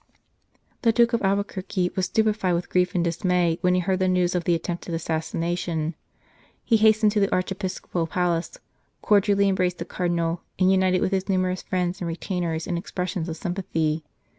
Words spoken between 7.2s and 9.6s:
archiepiscopal palace, cordially